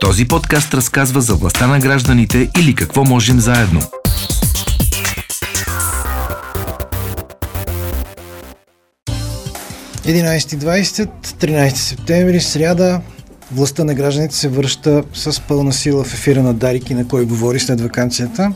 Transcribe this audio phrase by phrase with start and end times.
[0.00, 3.80] Този подкаст разказва за властта на гражданите или какво можем заедно.
[10.04, 13.00] ...11.20, 13 септември, сряда,
[13.52, 17.60] властта на гражданите се връща с пълна сила в ефира на Дарики, на кой говори
[17.60, 18.52] след вакансията.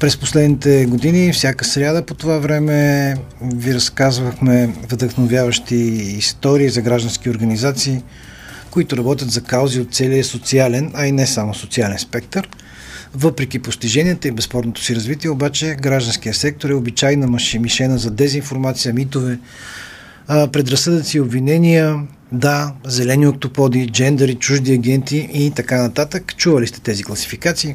[0.00, 5.74] През последните години, всяка сряда по това време ви разказвахме вдъхновяващи
[6.18, 8.02] истории за граждански организации,
[8.74, 12.48] които работят за каузи от целия социален, а и не само социален спектър.
[13.14, 19.38] Въпреки постиженията и безспорното си развитие, обаче гражданския сектор е обичайна мишена за дезинформация, митове,
[20.26, 22.00] предразсъдъци обвинения,
[22.32, 26.36] да, зелени октоподи, джендери, чужди агенти и така нататък.
[26.36, 27.74] Чували сте тези класификации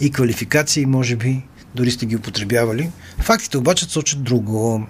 [0.00, 1.42] и квалификации, може би
[1.74, 2.90] дори сте ги употребявали.
[3.18, 4.86] Фактите обаче сочат друго.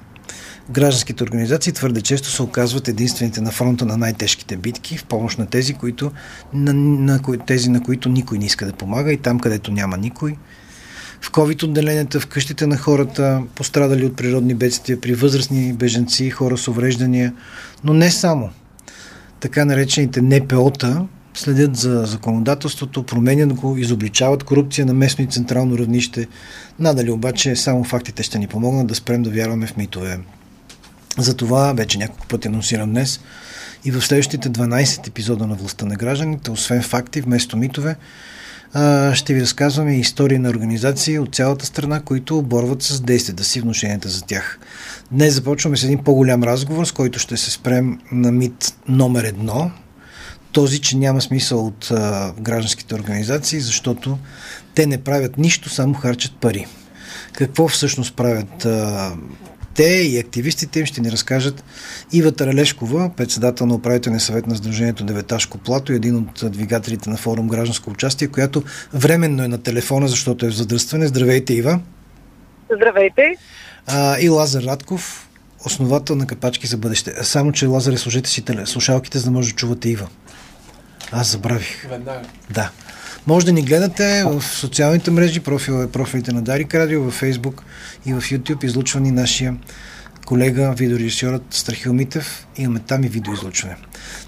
[0.71, 5.47] Гражданските организации твърде често се оказват единствените на фронта на най-тежките битки в помощ на
[5.47, 6.13] тези, които,
[6.53, 10.37] на, на, тези, на които никой не иска да помага и там, където няма никой.
[11.21, 16.59] В COVID отделенията, в къщите на хората, пострадали от природни бедствия, при възрастни беженци, хора
[16.59, 17.35] с увреждания,
[17.85, 18.51] но не само.
[19.41, 26.29] Така наречените НПО-та, следят за законодателството, променят го, изобличават корупция на местно и централно равнище.
[26.79, 30.19] Надали обаче само фактите ще ни помогнат да спрем да вярваме в митове.
[31.19, 33.21] Затова вече няколко пъти анонсирам днес
[33.85, 37.97] и в следващите 12 епизода на Властта на гражданите, освен факти, вместо митове,
[39.13, 44.09] ще ви разказваме истории на организации от цялата страна, които оборват с действията си вношенията
[44.09, 44.59] за тях.
[45.11, 49.71] Днес започваме с един по-голям разговор, с който ще се спрем на мит номер едно,
[50.53, 54.19] този, че няма смисъл от а, гражданските организации, защото
[54.75, 56.67] те не правят нищо, само харчат пари.
[57.33, 59.13] Какво всъщност правят а,
[59.75, 61.65] те и активистите им ще ни разкажат
[62.13, 67.17] Ива Таралешкова, председател на управителния съвет на Сдружението Деветашко Плато и един от двигателите на
[67.17, 68.63] форум Гражданско участие, която
[68.95, 71.07] временно е на телефона, защото е в задръстване.
[71.07, 71.81] Здравейте, Ива!
[72.77, 73.37] Здравейте!
[73.87, 75.29] А, и Лазар Радков,
[75.67, 77.15] основател на Капачки за бъдеще.
[77.23, 80.09] Само, че Лазаре, сложете си слушалките, за да може да чувате Ива.
[81.13, 81.87] Аз забравих.
[81.91, 82.23] Веднага.
[82.51, 82.71] Да.
[83.27, 87.61] Може да ни гледате в социалните мрежи, профил, профилите на Дарик Радио, във Facebook
[88.07, 89.57] и в YouTube, излучвани нашия
[90.27, 92.47] колега, видеорежисьорът Страхил Митев.
[92.57, 93.77] Имаме там и видеоизлучване.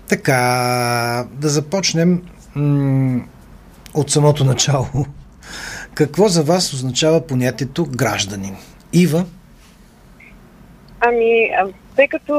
[0.08, 2.22] Така, да започнем
[2.54, 3.20] м-
[3.94, 4.88] от самото начало.
[5.94, 8.56] Какво за вас означава понятието гражданин?
[8.92, 9.24] Ива?
[11.06, 11.50] Ами,
[11.96, 12.36] тъй като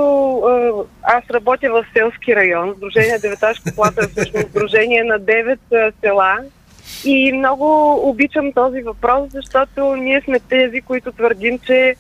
[1.04, 6.38] аз работя в селски район, Сдружение Деветашко плата е всъщност Сдружение на 9 села
[7.06, 11.96] и много обичам този въпрос, защото ние сме тези, които твърдим, че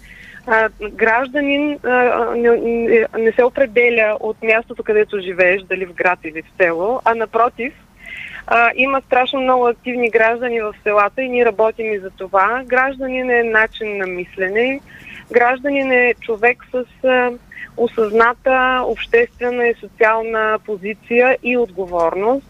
[0.48, 6.42] а, гражданин а, не, не се определя от мястото, където живееш, дали в град или
[6.42, 7.74] в село, а напротив,
[8.48, 12.64] а, има страшно много активни граждани в селата и ние работим и за това.
[12.66, 14.80] Гражданин е начин на мислене,
[15.32, 17.32] гражданин е човек с а,
[17.78, 22.46] осъзната обществена и социална позиция и отговорност.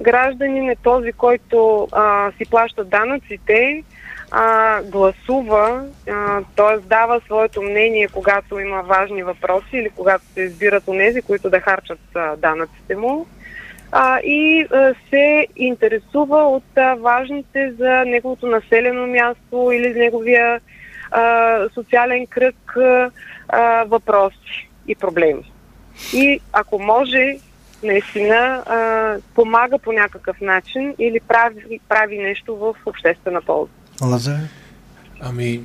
[0.00, 3.84] Гражданин е този, който а, си плаща данъците,
[4.30, 5.84] а, гласува,
[6.56, 6.78] т.е.
[6.88, 12.00] дава своето мнение, когато има важни въпроси или когато се избират онези, които да харчат
[12.14, 13.26] а, данъците му
[13.92, 20.60] а, и а, се интересува от а, важните за неговото населено място или неговия
[21.10, 22.76] а, социален кръг
[23.48, 25.52] а, въпроси и проблеми.
[26.12, 27.38] И ако може,
[27.82, 28.36] наистина
[28.66, 33.70] а, помага по някакъв начин или прави, прави нещо в обществена полза.
[34.02, 34.40] Лазар?
[35.20, 35.64] Ами,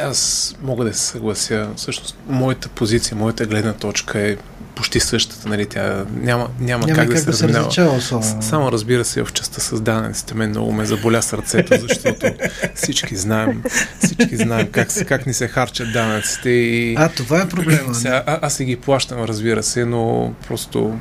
[0.00, 1.70] аз мога да се съглася.
[1.76, 4.36] Всъщност, моята позиция, моята гледна точка е
[4.74, 5.48] почти същата.
[5.48, 5.66] Нали?
[5.66, 7.96] Тя няма, няма, няма как, как да се разминава.
[7.96, 8.42] Особено.
[8.42, 12.26] Само разбира се, в частта с данъците мен много ме заболя сърцето, защото
[12.74, 13.62] всички знаем,
[14.04, 16.50] всички знаем как, как ни се харчат данъците.
[16.50, 16.94] И...
[16.98, 17.94] А, това е проблема.
[17.94, 20.98] Сега, а, аз си ги плащам, разбира се, но просто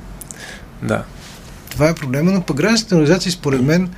[0.83, 1.03] да.
[1.69, 3.89] Това е проблема, но пък гражданските организации, според мен,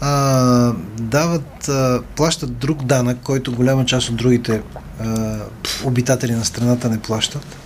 [0.00, 4.62] а, дават, а, плащат друг данък, който голяма част от другите
[5.00, 5.38] а,
[5.84, 7.56] обитатели на страната не плащат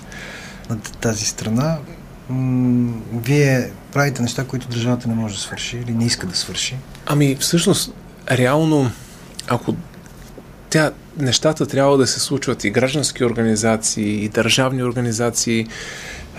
[0.70, 1.79] на тази страна.
[3.12, 6.76] Вие правите неща, които държавата не може да свърши или не иска да свърши.
[7.06, 7.93] Ами, всъщност,
[8.31, 8.91] реално,
[9.49, 9.75] ако
[10.70, 15.67] тя, нещата трябва да се случват и граждански организации, и държавни организации,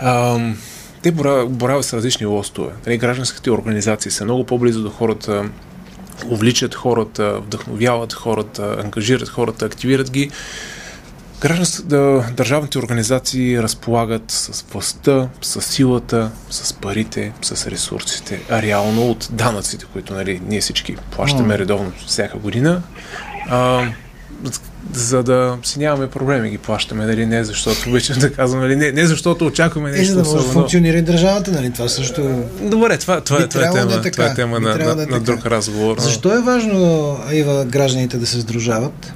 [0.02, 0.58] ам,
[1.02, 1.12] те
[1.48, 2.72] боравят с различни лостове.
[2.86, 5.50] Нали, гражданските организации са много по-близо до хората,
[6.26, 10.32] увличат хората, вдъхновяват хората, ангажират хората, активират ги.
[11.42, 11.84] Гражданс...
[12.34, 19.86] Държавните организации разполагат с властта, с силата, с парите, с ресурсите, а реално от данъците,
[19.94, 22.82] които нали, ние всички плащаме редовно всяка година.
[23.50, 23.88] А,
[24.94, 28.92] за да си нямаме проблеми ги плащаме, нали, не защото обичам да казвам, нали, не,
[28.92, 30.04] не защото очакваме нещо.
[30.04, 30.54] И за да може да особено.
[30.54, 31.74] функционира и държавата, нали?
[31.74, 32.44] Това също.
[32.62, 34.16] Добре, това, това, е, това, е трябвало да е тема, така.
[34.16, 36.00] това е тема на, да е на друг разговор.
[36.00, 39.14] Защо е важно, Ива, гражданите да се сдружават?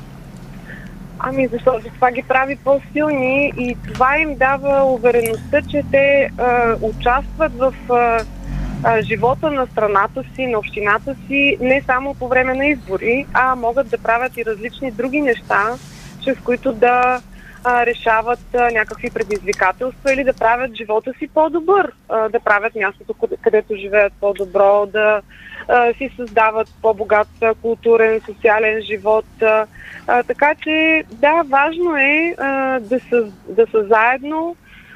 [1.25, 7.53] Ами защото това ги прави по-силни и това им дава увереността, че те а, участват
[7.57, 13.25] в а, живота на страната си, на общината си, не само по време на избори,
[13.33, 15.77] а могат да правят и различни други неща,
[16.23, 17.21] чрез които да
[17.63, 23.13] а, решават а, някакви предизвикателства или да правят живота си по-добър, а, да правят мястото,
[23.13, 25.21] къде- където живеят по-добро, да
[25.67, 27.27] а, си създават по-богат
[27.61, 29.25] културен, социален живот.
[29.41, 29.65] А,
[30.07, 34.55] а, така че, да, важно е а, да, са, да са заедно.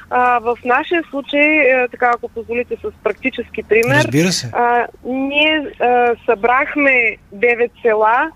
[0.10, 4.50] А, в нашия случай, а, така ако позволите с практически пример, Разбира се.
[4.54, 6.92] а, ние а, събрахме
[7.36, 8.32] 9 села,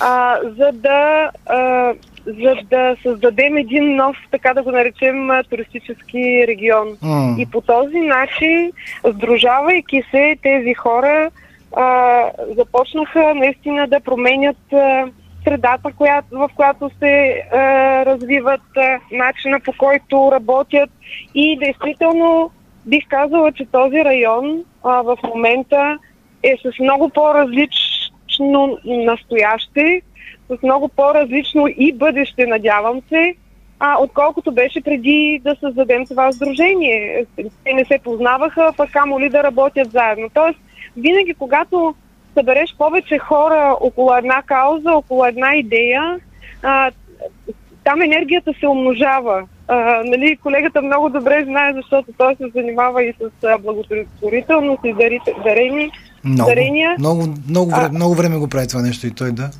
[0.00, 1.94] а, за да а,
[2.26, 6.88] за да създадем един нов, така да го наречем, туристически регион.
[7.02, 7.34] М.
[7.38, 8.72] И по този начин,
[9.12, 11.30] сдружавайки се, тези хора
[11.76, 12.22] а,
[12.56, 15.04] започнаха наистина да променят а,
[15.44, 17.58] средата, която, в която се а,
[18.06, 20.90] развиват, а, начина по който работят
[21.34, 22.50] и действително
[22.86, 25.98] бих казала, че този район а, в момента
[26.42, 27.10] е с много
[28.40, 30.02] по-различно настояще,
[30.48, 33.34] с много по-различно и бъдеще, надявам се,
[33.80, 37.26] а, отколкото беше преди да създадем това сдружение.
[37.36, 40.28] Те не се познаваха, пък камо ли да работят заедно.
[40.34, 40.58] Тоест,
[40.96, 41.94] винаги когато
[42.34, 46.20] събереш повече хора около една кауза, около една идея,
[46.62, 46.90] а,
[47.84, 49.46] там енергията се умножава.
[49.68, 54.94] А, нали, колегата много добре знае, защото той се занимава и с благотворителност и
[55.44, 55.90] дарени.
[56.24, 56.96] Много, дарения.
[56.98, 59.50] много, много, време, много време го прави това нещо и той да.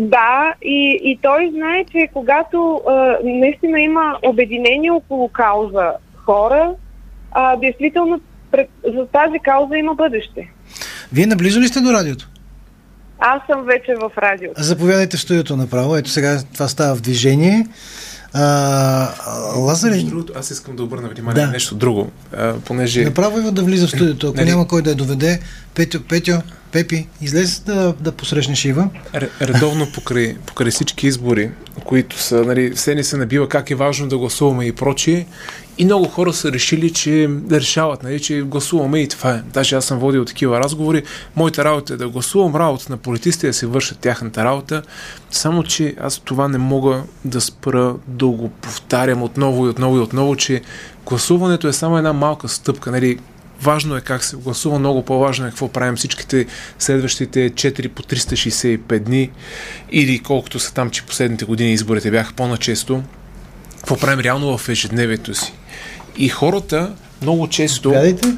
[0.00, 6.74] Да, и, и той знае, че когато а, наистина има обединение около кауза хора,
[7.32, 8.20] а, действително
[8.50, 10.50] пред, за тази кауза има бъдеще.
[11.12, 12.28] Вие наблизо ли сте до радиото?
[13.18, 14.50] Аз съм вече в радио.
[14.56, 15.96] Заповядайте в студиото направо.
[15.96, 17.66] Ето сега това става в движение.
[18.32, 21.46] А, Между другото, аз искам да обърна внимание Да.
[21.46, 23.04] на нещо друго, а, понеже...
[23.04, 24.28] направо Иво да влиза в студиото.
[24.28, 24.50] Ако Нали?
[24.50, 25.40] няма кой да я доведе,
[25.74, 26.32] Петю, Петю,
[26.72, 28.88] Пепи, излез да, да посрещнеш Ива.
[29.40, 31.50] Редовно покрай, покрай всички избори,
[31.84, 35.26] които са, нали, все ни се набива как е важно да гласуваме и прочие.
[35.80, 39.42] И много хора са решили, че решават, нали, че гласуваме и това е.
[39.52, 41.02] Даже аз съм водил такива разговори.
[41.36, 44.82] Моята работа е да гласувам, работа на политиците е да се вършат тяхната работа.
[45.30, 50.00] Само, че аз това не мога да спра да го повтарям отново и отново и
[50.00, 50.62] отново, че
[51.06, 52.90] гласуването е само една малка стъпка.
[52.90, 53.18] Нали,
[53.62, 56.46] Важно е как се гласува, много по-важно е какво правим всичките
[56.78, 59.30] следващите 4 по 365 дни
[59.90, 63.02] или колкото са там, че последните години изборите бяха по-начесто.
[63.76, 65.52] Какво правим реално в ежедневието си.
[66.18, 66.92] И хората
[67.22, 67.90] много често...
[67.90, 68.36] Гледайте.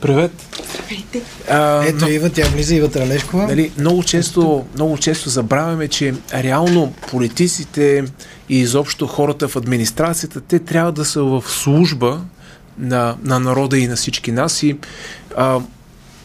[0.00, 0.32] Привет!
[1.50, 3.46] А, Ето Ива, тя влиза, Ива Тралешкова.
[3.46, 8.04] Нали, много, често, много често забравяме, че реално политиците
[8.48, 12.20] и изобщо хората в администрацията, те трябва да са в служба
[12.78, 14.62] на, на народа и на всички нас.
[14.62, 14.76] И,
[15.36, 15.60] а,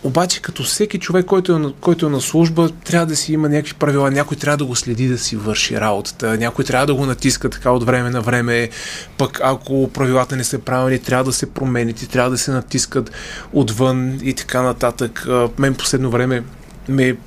[0.03, 3.49] обаче, като всеки човек, който е, на- който е на служба, трябва да си има
[3.49, 4.11] някакви правила.
[4.11, 7.71] Някой трябва да го следи да си върши работата, някой трябва да го натиска така
[7.71, 8.69] от време на време.
[9.18, 13.11] Пък ако правилата не са правилни, трябва да се променят и трябва да се натискат
[13.54, 15.27] отвън и така нататък.
[15.57, 16.44] Мен последно време
[16.89, 17.18] ме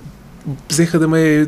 [0.71, 1.47] взеха да ме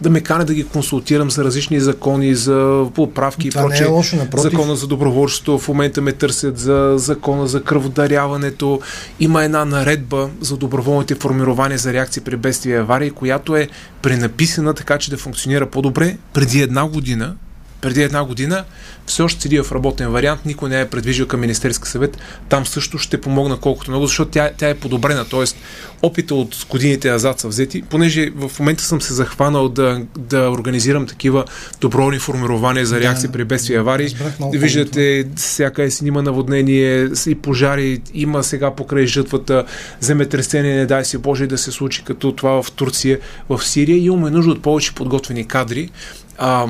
[0.00, 3.86] да ме кане да ги консултирам за различни закони, за поправки Това и прочее.
[3.86, 4.50] е лошо, напротив.
[4.50, 8.80] Закона за доброволчество, в момента ме търсят за закона за кръводаряването.
[9.20, 13.68] Има една наредба за доброволните формирования за реакции при бедствия и аварии, която е
[14.02, 17.34] пренаписана така, че да функционира по-добре преди една година.
[17.80, 18.64] Преди една година
[19.06, 22.18] все още седи в работен вариант, никой не е предвижил към Министерски съвет.
[22.48, 25.24] Там също ще помогна колкото много, защото тя, тя е подобрена.
[25.24, 25.56] Тоест,
[26.02, 31.06] опита от годините назад са взети, понеже в момента съм се захванал да, да организирам
[31.06, 31.44] такива
[31.80, 34.08] доброволни формирования за реакции Да, при бедствия и аварии.
[34.52, 39.64] Виждате, всяка есен има наводнение и пожари, има сега покрай жътвата
[40.00, 43.18] земетресение, не дай си Боже да се случи като това в Турция,
[43.48, 43.98] в Сирия.
[43.98, 45.90] Имаме нужда от повече подготвени кадри.
[46.38, 46.66] А,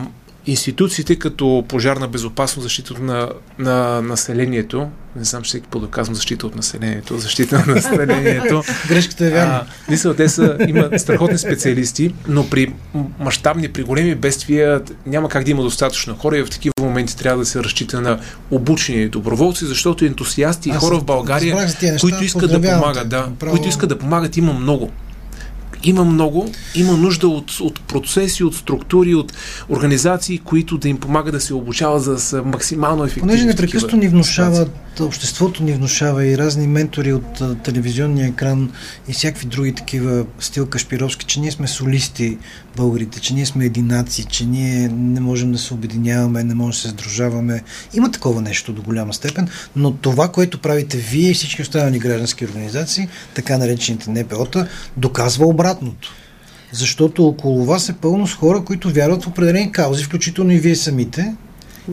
[0.47, 6.47] институциите като пожарна безопасност, защита на, на населението, не знам всеки път да казвам защита
[6.47, 8.63] от населението, защита на населението.
[8.89, 9.67] Грешката е вярна.
[9.89, 12.73] Мисля, те са, има страхотни специалисти, но при
[13.19, 17.39] мащабни, при големи бедствия няма как да има достатъчно хора и в такива моменти трябва
[17.39, 22.51] да се разчита на обучени доброволци, защото ентусиасти и хора в България, неща, които искат
[22.51, 24.91] да помагат, да, които искат да помагат, има много
[25.85, 29.33] има много, има нужда от, от процеси, от структури, от
[29.69, 33.29] организации, които да им помагат да се обучават, за да са максимално ефективни.
[33.29, 34.67] Понеже непрекъснато ни внушава,
[35.01, 38.71] обществото ни внушава и разни ментори от а, телевизионния екран
[39.09, 42.39] и всякакви други такива стил Кашпировски, че ние сме солисти
[42.77, 46.77] българите, че ние сме единаци, че ние не можем да се обединяваме, не можем да
[46.77, 47.63] се сдружаваме.
[47.95, 52.45] Има такова нещо до голяма степен, но това, което правите вие и всички останали граждански
[52.45, 54.67] организации, така наречените НПО-та,
[54.97, 56.13] доказва обратното.
[56.73, 60.77] Защото около вас е пълно с хора, които вярват в определени каузи, включително и вие
[60.77, 61.35] самите,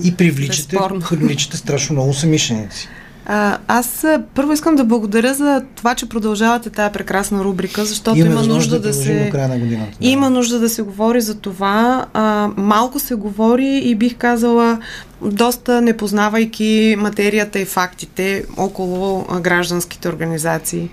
[0.04, 0.78] и привличате,
[1.10, 2.90] привличате страшно много самишленици.
[3.26, 8.30] А, аз първо искам да благодаря за това, че продължавате тази прекрасна рубрика, защото има,
[8.30, 9.30] има нужда да, да се.
[9.32, 10.08] Края на годината, да.
[10.08, 12.06] Има нужда да се говори за това.
[12.14, 14.80] А, малко се говори и бих казала,
[15.26, 20.90] доста непознавайки материята и фактите около гражданските организации.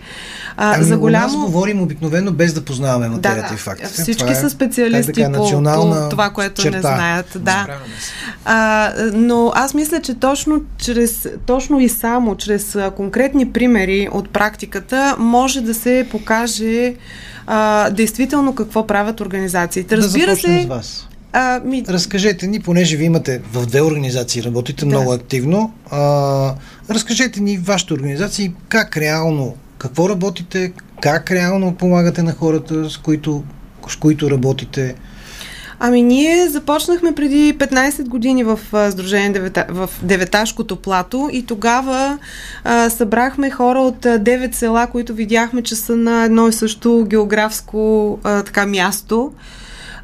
[0.57, 1.27] А, ами, за голямо...
[1.27, 4.03] нас говорим обикновено без да познаваме материята да, и фактите.
[4.03, 6.77] Всички е, са специалисти така, по, по това, което черта.
[6.77, 7.37] не знаят.
[7.37, 7.67] Да.
[8.45, 15.17] А, но аз мисля, че точно, чрез, точно и само чрез конкретни примери от практиката
[15.19, 16.95] може да се покаже
[17.47, 19.97] а, действително какво правят организациите.
[19.97, 20.63] Разбира да се.
[20.63, 21.07] С вас.
[21.33, 21.85] А, ми...
[21.89, 24.87] Разкажете ни, понеже ви имате в две организации, работите да.
[24.87, 26.55] много активно, а,
[26.91, 33.45] разкажете ни вашите организации как реално, какво работите, как реално помагате на хората, с които,
[33.89, 34.95] с които работите.
[35.83, 38.59] Ами ние започнахме преди 15 години в
[38.91, 42.19] Сдружение Девета, в Деветашкото плато и тогава
[42.65, 48.19] а, събрахме хора от 9 села, които видяхме, че са на едно и също географско
[48.25, 49.33] а, така място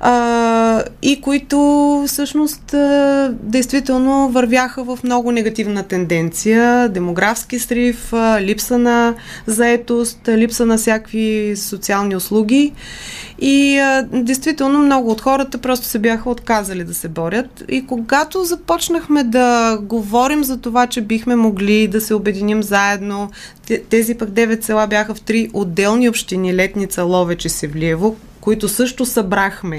[0.00, 1.58] а, и които
[2.06, 6.88] всъщност а, действително вървяха в много негативна тенденция.
[6.88, 9.14] Демографски срив, а, липса на
[9.46, 12.72] заетост, липса на всякакви социални услуги.
[13.38, 17.64] И а, действително много от хората просто се бяха отказали да се борят.
[17.68, 23.30] И когато започнахме да говорим за това, че бихме могли да се обединим заедно,
[23.90, 29.06] тези пък девет села бяха в три отделни общини, Летница, Ловеч и Севлиево, които също
[29.06, 29.78] събрахме,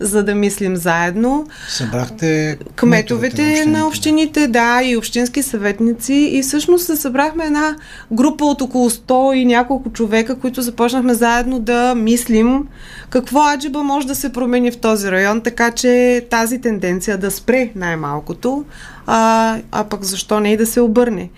[0.00, 1.46] за да мислим заедно.
[1.68, 6.14] Събрахте кметовете, кметовете на, общините, на общините, да, и общински съветници.
[6.14, 7.76] И всъщност се събрахме една
[8.12, 12.68] група от около 100 и няколко човека, които започнахме заедно да мислим
[13.10, 17.70] какво аджиба може да се промени в този район, така че тази тенденция да спре
[17.74, 18.64] най-малкото,
[19.06, 21.30] а, а пък защо не и да се обърне.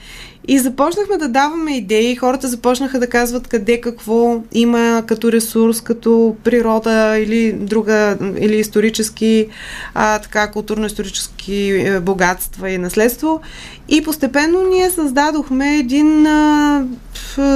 [0.48, 6.36] И започнахме да даваме идеи, хората започнаха да казват къде какво има като ресурс, като
[6.44, 9.48] природа или друга, или исторически,
[9.94, 13.40] а, така, културно-исторически е, богатства и наследство.
[13.88, 16.84] И постепенно ние създадохме един а,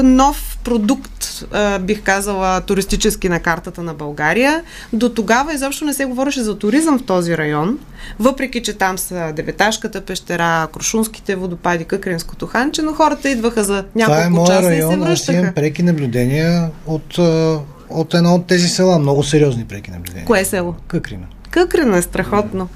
[0.02, 4.62] нов продукт, а, бих казала, туристически на картата на България.
[4.92, 7.78] До тогава изобщо не се говореше за туризъм в този район,
[8.18, 14.46] въпреки че там са Деветашката пещера, Крушунските водопади, Къкренското ханче, но хората идваха за няколко
[14.46, 15.38] часа район, и се връщаха.
[15.38, 17.18] Това е преки наблюдения от,
[17.90, 20.24] от едно от тези села, много сериозни преки наблюдения.
[20.24, 20.74] Кое село?
[20.86, 21.26] Къкрина.
[21.58, 22.68] Къкрено е страхотно.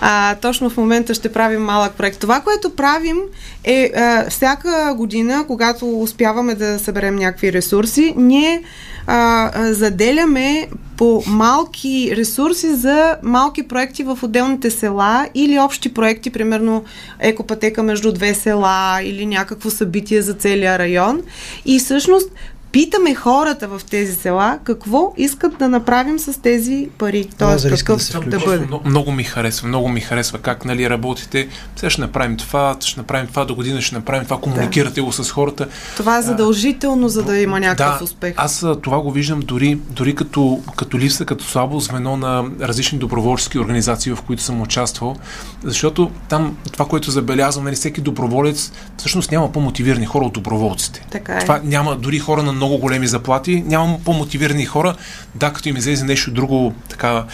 [0.00, 2.18] А, точно в момента ще правим малък проект.
[2.20, 3.16] Това, което правим
[3.64, 8.62] е а, всяка година, когато успяваме да съберем някакви ресурси, ние
[9.06, 16.30] а, а, заделяме по малки ресурси за малки проекти в отделните села или общи проекти,
[16.30, 16.84] примерно
[17.18, 21.22] екопътека между две села или някакво събитие за целия район.
[21.66, 22.30] И всъщност
[22.72, 27.28] питаме хората в тези села какво искат да направим с тези пари.
[27.38, 28.66] Тоест, какъв да, да бъде.
[28.66, 31.48] Много, много ми харесва, много ми харесва как нали, работите.
[31.76, 35.04] Сега ще направим това, ще направим това до година, ще направим това, комуникирате да.
[35.04, 35.68] го с хората.
[35.96, 38.34] Това е задължително, за да има някакъв да, успех.
[38.36, 43.58] Аз това го виждам дори, дори като, като липса, като слабо звено на различни доброволчески
[43.58, 45.16] организации, в които съм участвал.
[45.64, 51.06] Защото там това, което забелязвам, нали, всеки доброволец всъщност няма по-мотивирани хора от доброволците.
[51.10, 51.40] Така е.
[51.40, 54.94] Това няма дори хора на много големи заплати, нямам по-мотивирани хора.
[55.34, 57.24] Да, като им излезе нещо друго, така,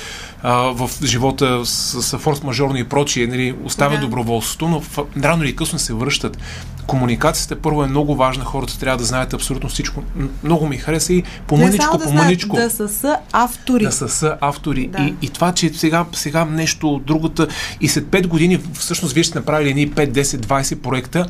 [0.43, 4.01] а, в живота с, с форс-мажорни и прочие, нали, оставя Да.
[4.01, 6.39] доброволството, но в, рано или късно се връщат.
[6.87, 10.03] Комуникацията първо е много важна, хората трябва да знаят абсолютно всичко.
[10.45, 12.57] Много ми хареса и по-мъничко, да по-мъничко.
[12.57, 13.85] да са с автори.
[13.85, 14.87] Да са автори.
[14.87, 15.03] Да.
[15.03, 17.47] И, и това, че сега, сега нещо от другата.
[17.81, 21.27] И след 5 години, всъщност, вие сте направили едни 5, 10, 20 проекта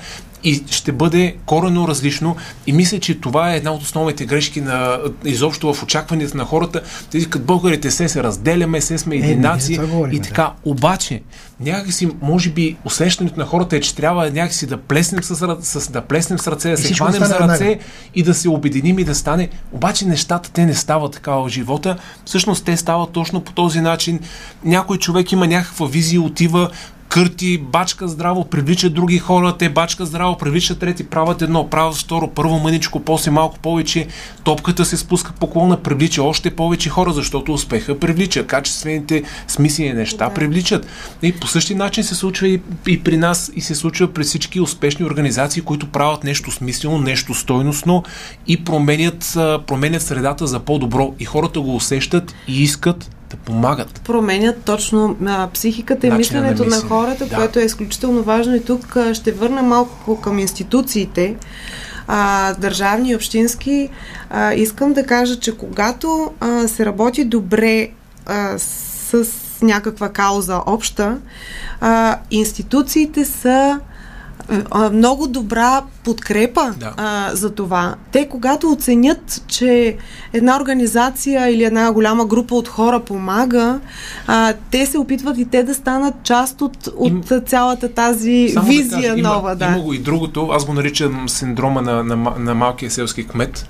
[0.47, 2.37] и ще бъде корено различно.
[2.67, 6.83] И мисля, че това е една от основните грешки на изобщо в очакванията на хората.
[7.11, 9.79] Те викат, българите се се разделяме, се сме Е, за нации
[10.13, 10.23] и да.
[10.23, 10.53] така.
[10.65, 11.23] Обаче,
[11.61, 16.01] някакси, може би, усещането на хората е, че трябва някакси да плеснем с, с, да
[16.01, 17.85] плеснем с ръце, да се хванем да за ръце веднага.
[18.15, 19.49] и да се обединим и да стане.
[19.73, 21.97] Обаче нещата те не стават така в живота.
[22.25, 24.21] Всъщност те стават точно по този начин.
[24.65, 26.71] Някой човек има някаква визия, отива
[27.09, 32.31] кърти, бачка здраво, привлича други хора, те бачка здраво, привличат трети, правят едно, правят второ,
[32.35, 34.07] първо мъничко, после малко повече,
[34.45, 40.35] топката се спуска поклона, привлича още повече хора, защото успеха привлича, качествените смислени неща Да.
[40.35, 40.87] привличат.
[41.23, 44.61] И по същия начин се случва и, и при нас, и се случва при всички
[44.61, 48.05] успешни организации, които правят нещо смислено, нещо стойностно
[48.47, 49.33] и променят,
[49.67, 51.15] променят средата за по-добро.
[51.19, 53.11] И хората го усещат и искат
[53.45, 54.01] помагат.
[54.01, 56.89] променят точно а, психиката и Начина на мисленето на, мислене.
[56.91, 57.37] хората, Да.
[57.37, 58.57] което е изключително важно.
[58.57, 61.37] И тук а, ще върна малко към институциите,
[62.09, 63.89] а, държавни и общински.
[64.31, 67.89] А, искам да кажа, че когато а, се работи добре
[68.27, 69.27] а, с
[69.63, 71.19] някаква кауза обща,
[71.81, 73.81] а, институциите са
[74.71, 76.93] а, много добра подкрепа Да.
[76.97, 77.95] а, за това.
[78.13, 79.97] Те, когато оценят, че
[80.33, 83.81] една организация или една голяма група от хора помага,
[84.27, 88.67] а, те се опитват и те да станат част от, от Им- цялата тази Само
[88.69, 89.57] визия да кажа, има, нова.
[89.57, 89.67] Да.
[89.67, 90.49] Има го и другото.
[90.53, 93.69] Аз го наричам синдрома на, на, на малкия селски кмет.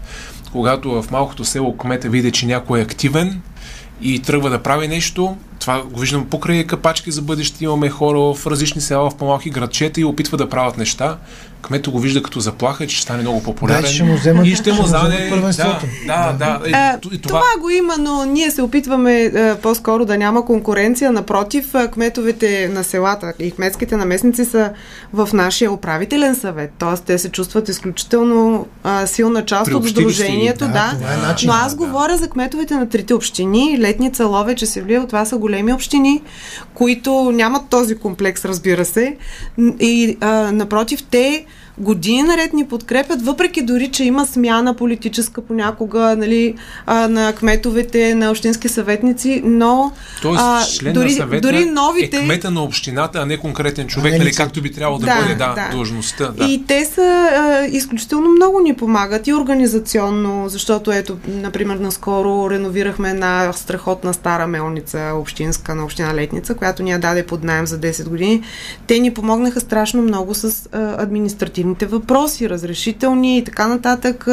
[0.52, 3.40] Когато в малкото село кмета види, че някой е активен
[4.02, 7.64] и тръгва да прави нещо, това го виждам покрай капачки за бъдеще.
[7.64, 11.18] Имаме хора в различни села, в по-малки градчета и опитва да правят неща.
[11.66, 13.82] Кмето го вижда като заплаха, че ще стане много популярен.
[13.82, 15.87] Да, ще му вземат- и ще му ще му вземе вземат първенството.
[16.06, 16.70] Да, да, да.
[16.73, 17.40] А, И, и това...
[17.40, 21.12] това го има, но ние се опитваме а, по-скоро да няма конкуренция.
[21.12, 24.70] Напротив, кметовете на селата и кметските наместници са
[25.12, 26.73] в нашия управителен съвет.
[26.78, 30.58] Тоест, те се чувстват изключително а, силна част от сдружението.
[30.61, 31.46] Да, Да, това е начин.
[31.49, 31.76] Но аз Да.
[31.78, 33.76] говоря за кметовете на трите общини.
[33.78, 36.23] Летница, Ловече, Севлиево, това са големи общини,
[36.75, 39.16] които нямат този комплекс, разбира се.
[39.80, 41.44] И а, напротив, те
[41.78, 46.54] години наред ни подкрепят, въпреки дори, че има смяна политическа понякога нали,
[46.87, 52.17] а, на кметовете, на общински съветници, но Тоест, а, член дори, на съвета дори новите...
[52.17, 55.23] е кмета на общината, а не конкретен човек, не нали, както би трябвало да, Да,
[55.23, 55.69] бъде да, да.
[55.73, 56.28] длъжността.
[56.28, 56.45] Да.
[56.45, 63.10] И те са а, изключително много ни помагат и организационно, защото ето, например, наскоро реновирахме
[63.10, 67.78] една страхотна стара мелница общинска на община Летница, която ни я даде под найем за
[67.80, 68.43] 10 години.
[68.86, 70.78] Те ни помогнаха страшно много с а,
[71.67, 74.29] административните въпроси, разрешителни и така нататък.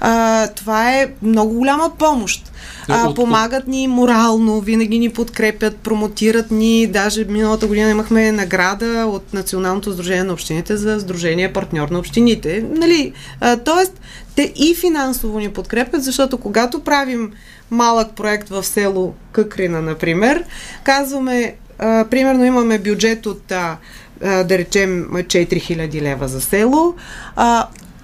[0.00, 2.52] А, това е много голяма помощ.
[2.88, 6.86] А, помагат ни морално, винаги ни подкрепят, промотират ни.
[6.86, 12.64] Даже миналата година имахме награда от Националното сдружение на общините за Сдружение партньор на общините.
[12.70, 13.12] Нали?
[13.40, 14.00] А, тоест,
[14.36, 17.32] те и финансово ни подкрепят, защото когато правим
[17.70, 20.44] малък проект в село Къкрина, например,
[20.84, 23.76] казваме, а, примерно имаме бюджет от, а,
[24.20, 26.94] да речем, 4000 лева за село,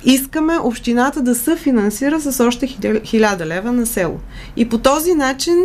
[0.05, 4.21] искаме общината да съфинансира с още 1000 лева на село.
[4.57, 5.57] И по този начин,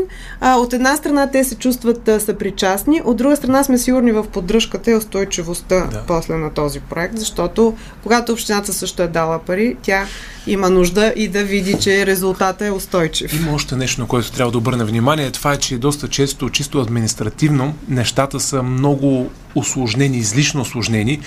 [0.41, 4.23] а, от една страна те се чувстват а, съпричастни, от друга страна сме сигурни в
[4.23, 6.03] поддръжката и устойчивостта Да.
[6.07, 10.05] после на този проект, защото когато общината също е дала пари, тя
[10.47, 13.33] има нужда и да види, че резултатът е устойчив.
[13.41, 15.31] Има още нещо, на което трябва да обърна внимание.
[15.31, 21.19] Това е, че доста често, чисто административно, нещата са много осложнени, излишно осложнени.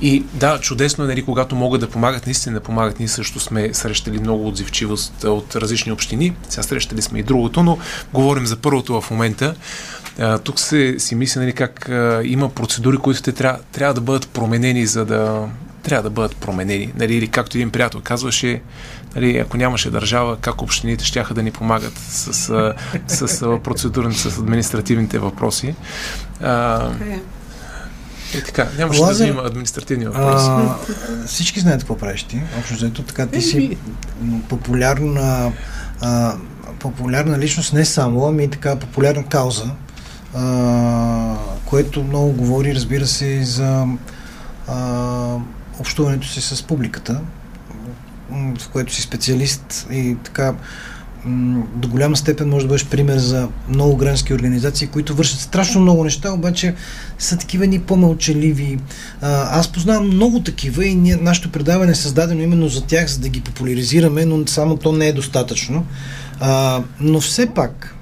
[0.00, 2.98] И да, чудесно е, нали, когато могат да помагат, наистина да помагат.
[2.98, 6.36] Ние също сме срещали много отзивчивост от различни общини.
[6.48, 7.78] Сега срещали сме и другото, но
[8.12, 9.54] говорим за първото в момента.
[10.18, 14.00] А, тук се, си мисля, нали, как а, има процедури, които те трябва, трябва да
[14.00, 15.48] бъдат променени, за да
[15.82, 16.92] трябва да бъдат променени.
[16.98, 18.62] Нали, или както един приятел казваше,
[19.16, 22.32] нали, ако нямаше държава, как общините ще да ни помагат с,
[23.08, 25.74] с, с, процедурните, с административните въпроси.
[26.40, 27.20] А, Е.
[28.34, 30.46] и така, нямаше Лазар, да има административни въпроси.
[30.48, 30.76] А,
[31.26, 32.42] всички знаят какво правиш ти.
[32.58, 33.76] Общо взето, така ти си
[34.48, 35.52] популярна,
[36.00, 36.34] а,
[36.78, 39.70] популярна личност не само, ами и така популярна кауза,
[40.34, 43.86] а, което много говори, разбира се, и за
[44.68, 45.36] а,
[45.80, 47.20] общуването си с публиката.
[48.58, 50.54] в което си специалист и така
[51.74, 56.04] до голяма степен може да бъдеш пример за много граждански организации, които вършат страшно много
[56.04, 56.74] неща, обаче
[57.18, 58.78] са такива ни по-мълчаливи.
[59.22, 63.28] Аз познавам много такива и ние, нашето предаване е създадено именно за тях, за да
[63.28, 65.86] ги популяризираме, но само то не е достатъчно.
[66.40, 67.94] А, но все пак,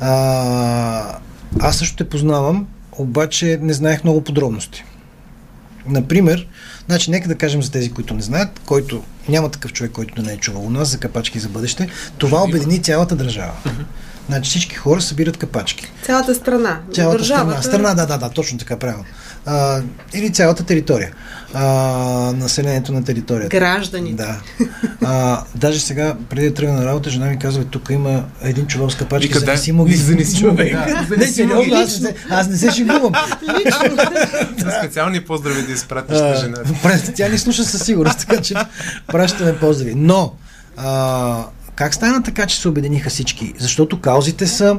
[0.00, 1.18] а,
[1.60, 4.84] аз също те познавам, обаче не знаех много подробности.
[5.86, 6.46] Например,
[6.86, 10.22] значи нека да кажем за тези, които не знаят, който няма такъв човек, който да
[10.22, 11.88] не е чувал у нас за капачки за бъдеще.
[12.18, 13.52] Това обедини цялата държава.
[14.28, 15.92] Значи всички хора събират капачки.
[16.02, 16.80] Цялата страна.
[16.94, 17.62] Цялата Държавата...
[17.62, 17.92] страна.
[17.92, 19.04] Страна, да, да, да, точно така, правилно.
[19.46, 19.80] А,
[20.14, 21.10] или цялата територия.
[21.54, 21.64] А,
[22.32, 23.58] населението на територията.
[23.58, 24.16] Гражданите.
[24.16, 24.40] Да.
[25.02, 28.90] А, даже сега, преди да тръгна на работа, жена ми казва, тук има един чувал
[28.90, 30.06] с капачки, Вика, да, зависимо ги, да.
[30.06, 33.12] Не, Зависимо ги сериозно, аз не, се- аз не се шегувам.
[34.80, 37.12] Специални поздрави да изпратиш на жената.
[37.14, 38.54] Тя ни слуша със сигурност, така че
[39.06, 39.92] пращаме поздрави.
[39.96, 40.32] Но,
[40.76, 41.44] а,
[41.74, 43.52] как стана така, че се обединиха всички?
[43.58, 44.78] Защото каузите са,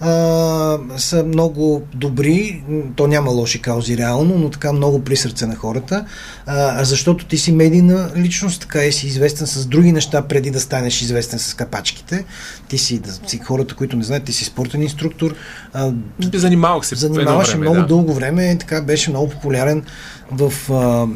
[0.00, 2.64] а, са много добри,
[2.96, 6.06] то няма лоши каузи реално, но така много при сърце на хората,
[6.46, 10.60] а, защото ти си медийна личност, така и си известен с други неща преди да
[10.60, 12.24] станеш известен с капачките.
[12.68, 15.34] Ти си, да, си хората, които не знаят, ти си спортен инструктор,
[15.72, 15.92] а,
[16.34, 17.86] Занимавах се занимаваше време, много да.
[17.86, 19.82] дълго време, така беше много популярен
[20.30, 21.06] в а,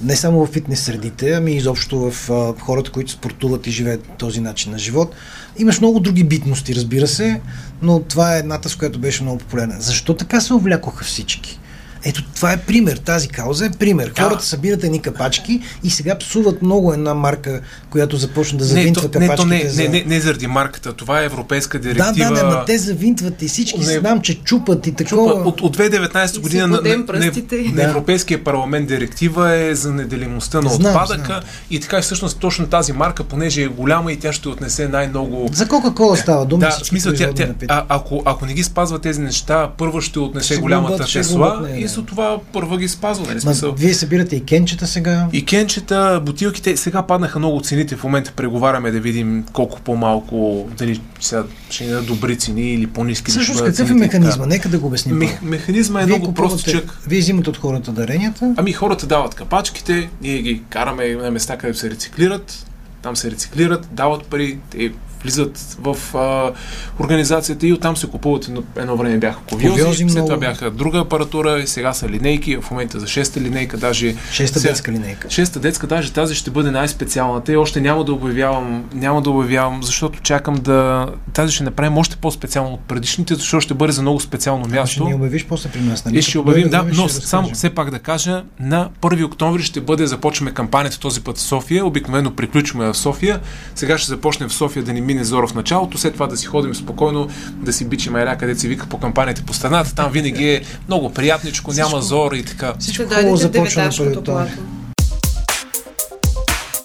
[0.00, 4.40] не само в фитнес средите, ами изобщо в а, хората, които спортуват и живеят този
[4.40, 5.14] начин на живот.
[5.58, 7.40] Имаш много други битности, разбира се,
[7.82, 9.80] но това е едната, с която беше много популярна.
[9.80, 11.58] Защо така се увлякоха всички?
[12.08, 12.96] Ето, това е пример.
[12.96, 14.12] Тази кауза е пример.
[14.16, 14.22] Да.
[14.22, 19.02] Хората събират едни капачки и сега псуват много една марка, която започна да Не, завинтва
[19.02, 19.82] то, не, то капачките не, за...
[19.82, 20.92] не, не, не заради марката.
[20.92, 22.12] Това е европейска Да, директива.
[22.26, 23.84] да, не, ма те завинтват и всички Не.
[23.84, 25.32] знам, че чупат и Чупа, такова.
[25.32, 27.72] от, от 2019 И година на, на, на, Да.
[27.74, 31.40] на Европейския парламент директива е за неделимостта на Знам, отпадъка знам.
[31.70, 35.68] и така всъщност точно тази марка, понеже е голяма и тя ще отнесе най-много За
[35.68, 36.60] Кока-Кола става дума.
[36.60, 40.18] да, в смисъл, тя, тя, а, ако, ако не ги спазва тези неща, първо ще
[40.18, 43.26] отнесе Ще голямата Тесла не, и за това първо ги спазва.
[43.26, 43.40] Нали?
[43.40, 43.72] Смисъл.
[43.72, 45.28] вие събирате и кенчета сега.
[45.32, 47.96] И кенчета, бутилките, сега паднаха много цените.
[47.96, 52.86] В момента преговаряме да видим колко по-малко, дали сега ще ни дадат добри цени или
[52.86, 53.32] по-низки.
[53.32, 53.94] бъдат какъв е и така.
[54.18, 54.46] механизма?
[54.46, 55.16] Нека да го обясним.
[55.16, 56.98] Мех, механизма е Вие много купувате- простичък.
[57.06, 58.54] Вие взимате от хората даренията.
[58.56, 62.66] Ами хората дават капачките, ние ги караме на места, където се рециклират,
[63.02, 64.92] там се рециклират, дават пари, те
[65.26, 66.52] влизат в а,
[67.00, 70.26] организацията и оттам се купуват едно, време бяха ковиози, Ковиози след много.
[70.26, 74.14] това бяха друга апаратура, и сега са линейки, в момента за шеста линейка даже.
[74.32, 75.30] Шеста сега- детска линейка.
[75.30, 79.82] Шеста детска, даже тази ще бъде най-специалната и още няма да обявявам, няма да обявявам,
[79.82, 81.06] защото чакам да...
[81.32, 85.04] Тази ще направим още по-специално от предишните, защото ще бъде за много специално Ще място.
[85.04, 86.04] ни обявиш после при нас.
[86.04, 86.18] нали?
[86.18, 89.80] И ще обявим, да, но ще само все пак да кажа, на 1 октомври ще
[89.80, 93.40] бъде, започваме кампанията този път в София, обикновено приключваме в София,
[93.74, 96.46] сега ще започнем в София да ни мине зора в началото, след това да си
[96.46, 100.48] ходим спокойно, да си бичим еля, където се вика по кампанията по страната, там винаги
[100.48, 102.74] е много приятничко, няма зор и така.
[102.78, 104.24] Всичко хубаво дойдете в деветашкото 1 октомври.
[104.24, 104.76] плато.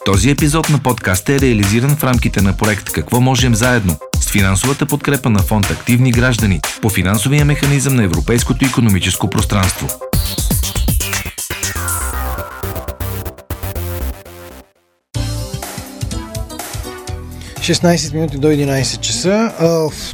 [0.06, 4.86] Този епизод на подкаста е реализиран в рамките на проект Какво можем заедно с финансовата
[4.86, 9.88] подкрепа на фонд Активни граждани по финансовия механизъм на Европейското економическо пространство.
[17.72, 19.66] 16 минути до 11 часа, а,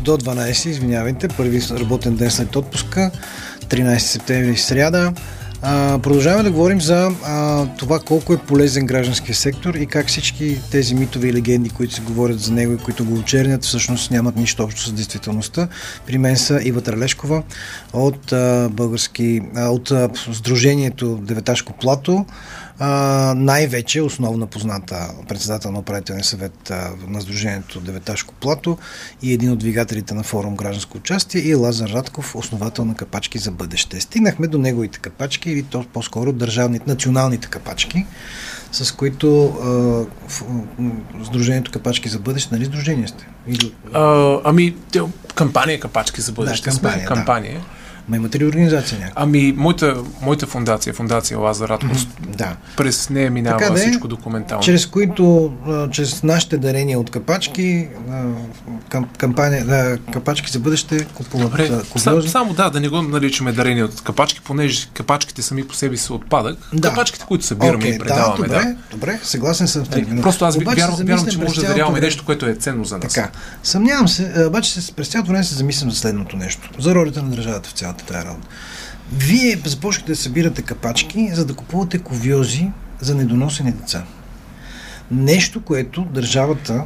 [0.02, 3.12] до 12, извинявайте, първи работен ден след отпуска,
[3.70, 5.14] 13 септември, сряда.
[5.62, 10.60] А, продължаваме да говорим за а, това колко е полезен гражданския сектор и как всички
[10.72, 14.36] тези митови и легенди, които се говорят за него и които го очернят, всъщност нямат
[14.36, 15.68] нищо общо с действителността.
[16.06, 17.44] При мен са Ива Тралешкова
[17.94, 22.26] от а, български, а, от а, Сдружението Деветашко плато,
[23.36, 26.74] най-вече основна позната председател на управителния съвет
[27.08, 28.78] на Сдружението Деветашко плато
[29.22, 33.52] и един от двигателите на форум Гражданско участие и Лазар Радков, основател на Капачки за
[33.52, 34.02] бъдеще.
[34.02, 38.06] Стигнахме до неговите капачки или то по-скоро държавните, националните капачки,
[38.72, 39.68] с които а,
[40.28, 40.44] в,
[41.24, 43.28] Сдружението Капачки за бъдеще, нали Сдружение сте?
[43.48, 44.76] Или, А, ами,
[45.36, 46.70] кампания Капачки за бъдеще.
[46.70, 47.66] Да, сме, кампания, да.
[48.10, 49.22] Ма имате ли организация някаква?
[49.24, 52.56] Ами, моята, моята фундация, фундация Лазар Радков, Да.
[52.78, 53.82] през нея минава Така да е.
[53.82, 54.64] всичко документално.
[54.64, 55.54] чрез които,
[55.92, 58.24] чрез нашите дарения от капачки, а,
[58.90, 63.52] кам, кампания, да, капачки за бъдеще купуват Добре, сам, само да, да не го наричаме
[63.52, 66.58] дарение от капачки, понеже капачките сами по себе са отпадък.
[66.74, 66.90] Да.
[66.90, 68.60] Капачките, които събираме Окей, и предаваме, да, да.
[68.60, 70.22] добре, добре, съгласен съм с Нали, теб.
[70.22, 73.14] Просто аз Обаче вярвам, вярвам, че може да даряваме нещо, което е ценно за нас.
[73.14, 73.30] Така,
[73.64, 76.70] съмнявам се, обаче през цялото време се замислям за следното нещо.
[76.80, 78.48] За ролята на държавата в цялата тази работа.
[79.14, 84.04] Вие започнахте да събирате капачки, за да купувате ковиози за недоносени деца.
[85.12, 86.84] нещо, което държавата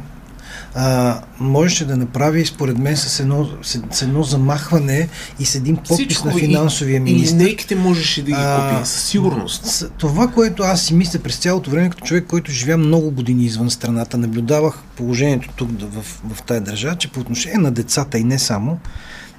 [0.74, 5.96] а, можеше да направи, според мен, с едно, с, едно замахване и с един подпис
[5.96, 7.36] Всичко на финансовия министр.
[7.36, 9.66] И линейките можеше да ги купи, със сигурност.
[9.66, 13.44] С това, което аз си мисля през цялото време, като човек, който живя много години
[13.44, 18.18] извън страната, наблюдавах положението тук в, в, в тази държава, че по отношение на децата
[18.18, 18.78] и не само,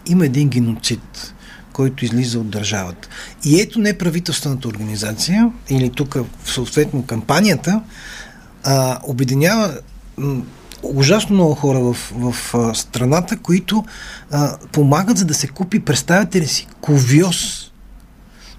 [0.05, 1.33] има един геноцид,
[1.73, 3.07] който излиза от държавата.
[3.45, 7.81] И ето неправителствената организация, или тук съответно кампанията,
[8.63, 9.79] а, обединява
[10.83, 13.85] ужасно много хора в, в а, страната, които
[14.31, 17.62] а, помагат за да се купи, представете ли си, ковиоз.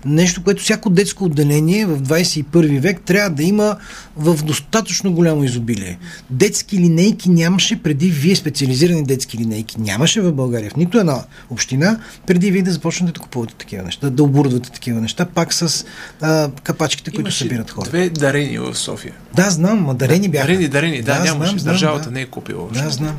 [0.06, 3.76] Нещо, което всяко детско отделение в 21 век трябва да има
[4.16, 5.98] в достатъчно голямо изобилие.
[6.30, 11.98] Детски линейки нямаше преди вие, специализирани детски линейки, нямаше в България, в нито една община,
[12.26, 15.84] преди вие да започнете да купувате такива неща, да оборудвате такива неща, пак с
[16.20, 17.88] а, капачките, които Имаше събират хора.
[17.88, 19.12] Две дарени в София.
[19.34, 20.46] Да, знам, ма дарени бяха.
[20.46, 21.58] Дарени, дарени, да, Да, нямаше.
[21.58, 22.10] знам, Държавата да.
[22.10, 22.68] не е купила.
[22.72, 22.96] Да, въобще.
[22.96, 23.16] знам.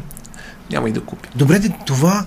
[0.71, 1.29] Няма и да купи.
[1.35, 2.25] Добре, де, това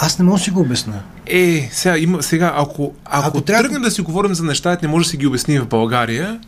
[0.00, 1.00] аз не мога да си го обясна.
[1.26, 4.88] Е, сега, има, сега ако, ако, Ако трябва- тръгнем да си говорим за неща, не
[4.88, 6.38] може да си ги обясни в България,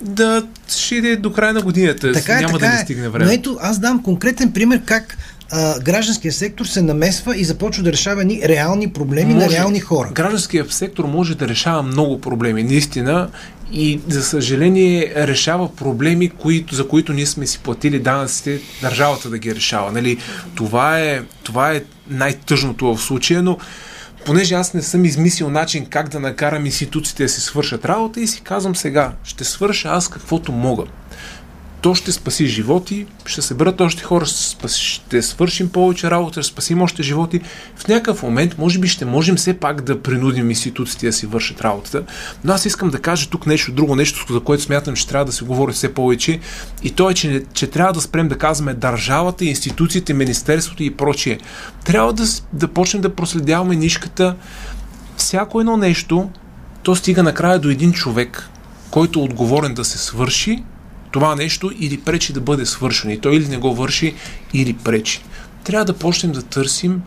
[0.00, 2.12] да ще иде до края на годината.
[2.12, 2.76] Така е, Няма така да е.
[2.76, 3.34] ни стигне Но време.
[3.34, 5.16] ето, аз дам конкретен пример как
[5.52, 10.10] а, гражданския сектор се намесва и започва да решава ни реални проблеми на реални хора.
[10.12, 13.28] Гражданският сектор може да решава много проблеми, наистина.
[13.72, 19.38] И, за съжаление, решава проблеми, които, за които ние сме си платили данъците, държавата да
[19.38, 19.92] ги решава.
[19.92, 20.18] Нали?
[20.54, 23.58] Това е, това е най-тъжното в случая, но
[24.24, 28.26] понеже аз не съм измислил начин как да накарам институциите да си свършат работа и
[28.26, 30.84] си казвам сега, ще свърша аз каквото мога.
[31.84, 34.26] То ще спаси животи, ще съберат още хора,
[34.66, 37.40] ще, свършим повече работа, ще спасим още животи.
[37.76, 41.60] В някакъв момент, може би, ще можем все пак да принудим институциите да си вършат
[41.60, 42.04] работата.
[42.44, 45.32] Но аз искам да кажа тук нещо друго, нещо, за което смятам, че трябва да
[45.32, 46.40] се говори все повече.
[46.82, 51.38] И то е, че, че трябва да спрем да казваме държавата, институциите, министерството и прочие.
[51.84, 54.36] Трябва да, да почнем да проследяваме нишката.
[55.16, 56.30] Всяко едно нещо,
[56.82, 58.48] то стига накрая до един човек,
[58.90, 60.62] който е отговорен да се свърши
[61.14, 63.12] това нещо или пречи да бъде свършено.
[63.12, 64.14] И той или не го върши,
[64.54, 65.20] или пречи.
[65.64, 67.02] Трябва да почнем да търсим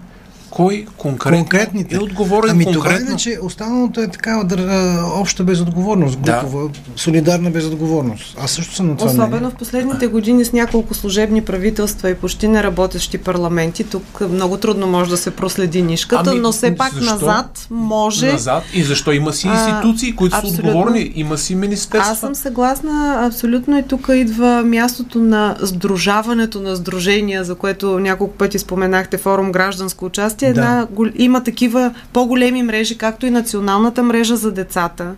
[0.58, 1.96] кой конкретно Конкретните.
[1.96, 3.08] е отговорен Ами конкретно.
[3.08, 4.68] иначе останалото е такава дър...
[5.12, 6.32] обща безотговорност, Да.
[6.34, 8.38] групова, солидарна безотговорност.
[8.40, 9.50] Аз също съм на това Особено мнение.
[9.50, 15.10] в последните години с няколко служебни правителства и почти неработещи парламенти, тук много трудно може
[15.10, 17.14] да се проследи нишката, Ами, но все пак защо?
[17.14, 18.32] назад може.
[18.32, 18.64] Назад.
[18.74, 20.70] И защо има си А, институции, които са абсолютно.
[20.70, 22.12] отговорни, има си министерства.
[22.12, 22.94] Аз съм съгласна,
[23.24, 29.52] абсолютно и тук идва мястото на сдружаването на сдружения, за което няколко пъти споменахте форум
[29.52, 30.47] гражданско участие.
[30.54, 30.62] Да.
[30.62, 35.16] Една, има такива по-големи мрежи, както и националната мрежа за децата,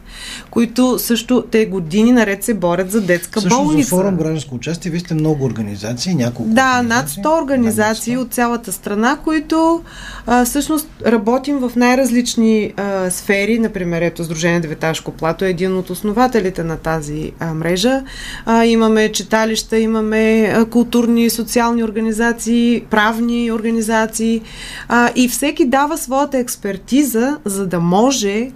[0.51, 3.89] които също те години наред се борят за детска за болница.
[3.89, 7.23] форум гражданско участие вие сте много организации, няколко Да, над организации.
[7.23, 8.25] 100 организации над 100.
[8.27, 9.81] от цялата страна, които
[10.27, 13.59] а, всъщност работим в най-различни а, сфери.
[13.59, 18.03] Например, ето Сдружение Деветашко плато е един от основателите на тази а, мрежа.
[18.45, 24.41] А, имаме читалища, имаме а, културни социални организации, правни организации
[24.87, 28.51] а, и всеки дава своята експертиза, за да може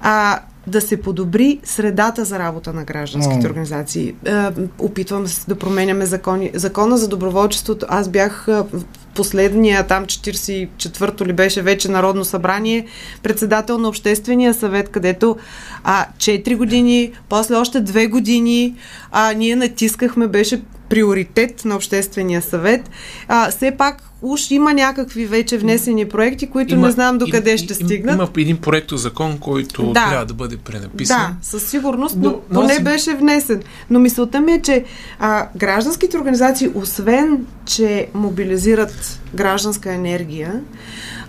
[0.00, 4.14] а, да се подобри средата за работа на гражданските организации.
[4.24, 4.32] Е,
[4.78, 6.50] опитвам се да променяме закони.
[6.54, 8.78] Закона за доброволчеството, аз бях е,
[9.14, 12.86] последния, там 44-то ли беше вече Народно събрание,
[13.22, 15.36] председател на Обществения съвет, където
[15.84, 18.74] а, 4 години, после още 2 години
[19.12, 22.90] а, ние натискахме, беше приоритет на Обществения съвет.
[23.28, 27.74] А, все пак уж има някакви вече внесени проекти, които не знам до къде ще
[27.74, 28.14] стигнат.
[28.14, 30.08] Има един проект закон, който Да.
[30.08, 31.18] трябва да бъде пренаписан.
[31.20, 33.62] Да, със сигурност, но, Но- поне си- беше внесен.
[33.90, 34.84] Но мисълта ми е, че
[35.18, 38.94] а, гражданските организации, освен, че мобилизират
[39.34, 40.60] гражданска енергия,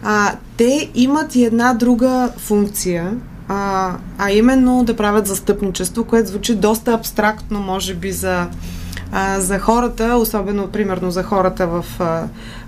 [0.04, 3.14] а, те имат и една друга функция,
[3.48, 8.48] а, а именно да правят застъпничество, което звучи доста абстрактно, може би, за,
[9.12, 12.24] а, за хората, особено, примерно, за хората в а,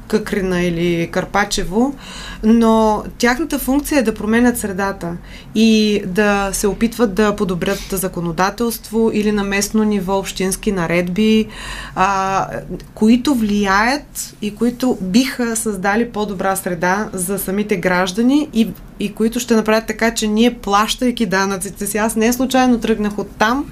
[0.08, 1.95] Къкрина или Карпачево,
[2.43, 5.17] но тяхната функция е да променят средата
[5.56, 11.47] и да се опитват да подобрят законодателство или на местно ниво общински наредби,
[11.95, 12.47] а,
[12.93, 18.67] които влияят и които биха създали по-добра среда за самите граждани и,
[19.00, 23.30] и които ще направят така, че ние плащайки данъците си, аз не случайно тръгнах от
[23.38, 23.65] там,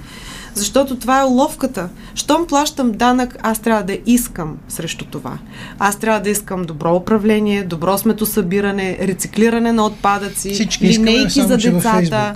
[0.56, 1.88] защото това е уловката.
[2.14, 5.38] Щом плащам данък, аз трябва да искам срещу това.
[5.78, 11.48] Аз трябва да искам добро управление, добро сметосъбиране, рециклиране на отпадъци, Всички искаме, линейки само
[11.48, 12.34] за децата.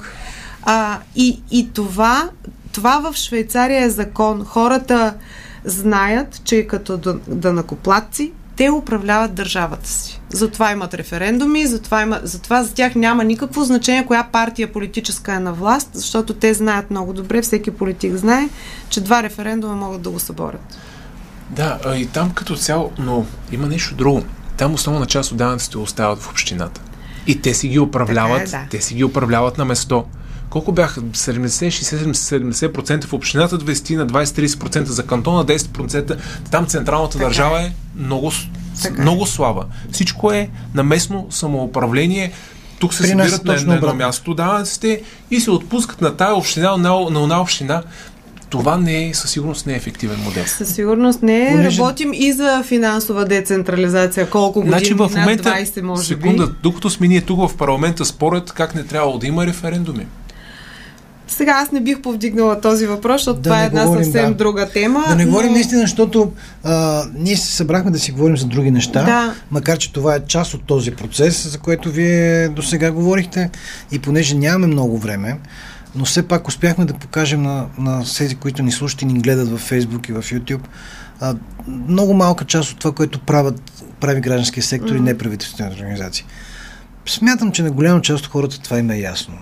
[0.63, 2.31] А, и, и това
[2.73, 4.45] това в Швейцария е закон.
[4.45, 5.15] Хората
[5.65, 10.21] знаят, че като дънакоплатци те управляват държавата си.
[10.31, 15.39] Затова имат референдуми, затова, има, затова за тях няма никакво значение коя партия политическа е
[15.39, 18.49] на власт, защото те знаят много добре, всеки политик знае,
[18.89, 20.79] че два референдума могат да го съборят.
[21.51, 24.25] Да, и там като цяло, но има нещо друго.
[24.57, 26.81] Там основна част от данъците остават в общината.
[27.27, 28.67] И те си ги управляват, е, да.
[28.71, 30.05] те си ги управляват на место.
[30.51, 31.01] Колко бяха?
[31.01, 36.19] 70, 60, 70% в общината, 20 на 20-30% за кантона, 10%
[36.51, 38.33] там централната така държава е, е много,
[38.83, 39.03] така е.
[39.03, 39.65] много слаба.
[39.93, 42.33] Всичко е на местно самоуправление.
[42.79, 47.11] Тук се събират на едно, едно място данъците и се отпускат на тая община, на,
[47.11, 47.83] на една община
[48.51, 50.45] това не е, със сигурност не е ефективен модел.
[50.47, 51.51] Със сигурност не е.
[51.51, 51.81] Понеже...
[51.81, 54.31] Работим и за финансова децентрализация.
[54.31, 54.71] Колко години?
[54.71, 56.53] Значи в момента, 20, може секунда, би.
[56.63, 60.07] докато сме ние тук в парламента според как не трябвало да има референдуми.
[61.31, 64.35] Сега аз не бих повдигнала този въпрос, защото да това е една говорим, съвсем да.
[64.35, 65.05] друга тема.
[65.09, 65.31] Да не но...
[65.31, 66.33] говорим наистина, защото
[66.65, 69.35] а, ние се събрахме да си говорим за други неща, да.
[69.51, 73.51] макар че това е част от този процес, за който вие до сега говорихте.
[73.93, 75.39] И понеже нямаме много време,
[75.95, 79.49] но все пак успяхме да покажем на, на тези, които ни слушат и ни гледат
[79.49, 80.63] в Facebook и в YouTube,
[81.21, 81.35] а,
[81.89, 84.99] много малка част от това, което правят, прави гражданския сектор mm-hmm.
[84.99, 86.25] и неправителствените организации.
[87.07, 89.35] Смятам, че на голяма част от хората това им е ясно.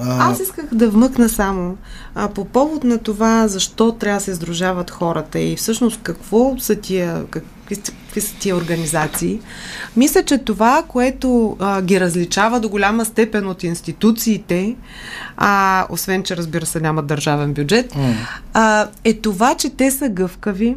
[0.00, 0.30] А...
[0.30, 1.76] Аз исках да вмъкна само
[2.14, 6.76] а, по повод на това защо трябва да се сдружават хората и всъщност какво са
[6.76, 9.40] тия, какви, какви са тия организации.
[9.96, 14.76] Мисля, че това, което а, ги различава до голяма степен от институциите,
[15.36, 18.14] а, освен, че разбира се нямат държавен бюджет, mm.
[18.52, 20.76] а, е това, че те са гъвкави,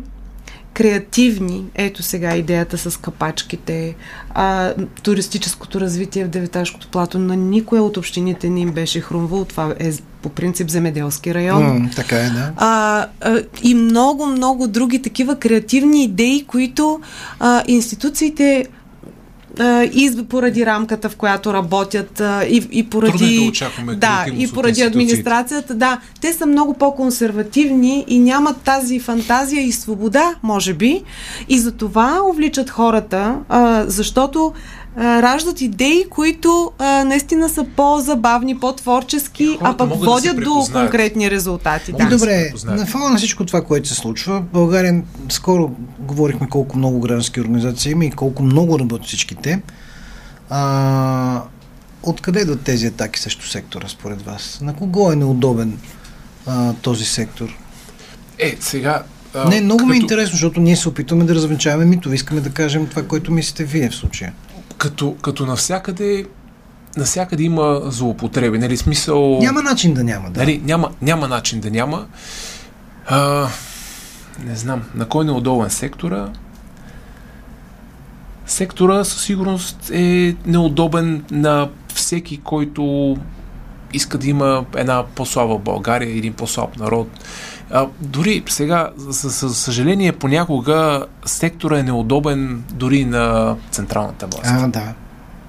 [0.79, 1.65] креативни.
[1.75, 3.95] Ето сега идеята с капачките,
[4.29, 7.19] а, туристическото развитие в Деветашкото плато.
[7.19, 9.45] На никоя от общините не им беше хрумвало.
[9.45, 11.63] Това е по принцип земеделски район.
[11.63, 12.51] Mm, така е, да.
[12.57, 16.99] А, а, и много, много други такива креативни идеи, които
[17.39, 18.65] а, институциите
[19.93, 23.51] и поради рамката, в която работят, и, и поради.
[23.87, 25.73] Да, да и поради администрацията.
[25.73, 31.03] Да, те са много по-консервативни и нямат тази фантазия и свобода, може би.
[31.49, 33.35] И за това увличат хората,
[33.87, 34.53] защото
[34.97, 41.91] раждат идеи, които а, наистина са по-забавни, по-творчески, а пък водят да до конкретни резултати.
[41.91, 42.05] Да.
[42.05, 47.41] Добре, на фона на всичко това, което се случва, България скоро говорихме колко много граждански
[47.41, 49.61] организации има и колко много работят всичките.
[50.49, 51.41] А,
[52.03, 54.59] откъде идват тези атаки срещу сектора, според вас?
[54.61, 55.79] На кого е неудобен
[56.45, 57.57] а, този сектор?
[58.39, 59.89] Е, сега а, не, много като...
[59.89, 62.15] ми е интересно, защото ние се опитваме да развенчаваме митове.
[62.15, 64.33] Искаме да кажем това, което мислите вие в случая
[64.79, 66.25] като, като навсякъде
[66.97, 69.39] навсякъде има злоупотреби, нали, смисъл...
[69.41, 70.39] Няма начин да няма, да.
[70.39, 72.07] Нали, няма, няма начин да няма.
[73.07, 73.47] А,
[74.45, 76.29] не знам, на кой неудобен сектора?
[78.45, 83.17] Сектора със сигурност е неудобен на всеки, който
[83.93, 87.07] иска да има една по-слаба България, един по-слаб народ.
[87.71, 94.45] А, дори сега, за, съжаление, понякога сектора е неудобен дори на централната власт.
[94.45, 94.93] А, да.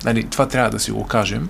[0.05, 1.49] Нали, това трябва да си го кажем.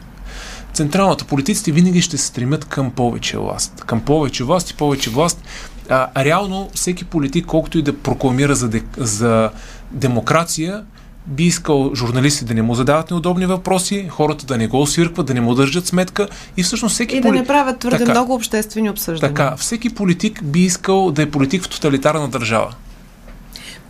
[0.73, 3.85] Централната политиците винаги ще се стремят към повече власт.
[3.87, 5.43] Към повече власт и повече власт.
[5.89, 9.51] А, реално всеки политик, колкото и да прокламира за, де, за
[9.91, 10.85] демокрация,
[11.31, 15.35] би искал журналисти да не му задават неудобни въпроси, хората да не го освиркват, да
[15.35, 17.39] не му държат сметка и всъщност всеки И да поли...
[17.39, 19.35] не правят твърде така, много обществени обсъждания.
[19.35, 22.75] Така, всеки политик би искал да е политик в тоталитарна държава.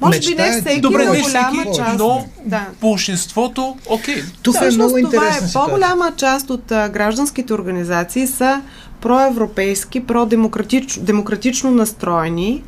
[0.01, 1.99] Може би не всеки, Добре, но голяма всеки, част.
[1.99, 2.67] Но да.
[2.81, 4.23] большинството, окей.
[4.43, 8.63] Тук е много това е по-голяма част от а, гражданските организации са
[9.01, 12.63] проевропейски, продемократично настроени